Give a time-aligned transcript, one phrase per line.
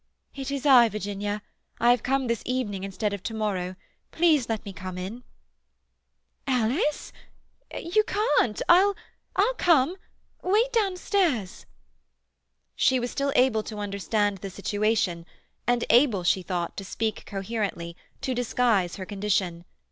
[0.33, 1.43] "It is I, Virginia.
[1.79, 3.75] I have come this evening instead of to morrow.
[4.11, 5.21] Please let me come in."
[6.47, 7.13] "Alice?
[7.79, 8.95] You can't—I'll
[9.59, 11.67] come—wait downstairs."
[12.75, 15.27] She was still able to understand the situation,
[15.67, 19.65] and able, she thought, to speak coherently, to disguise her condition.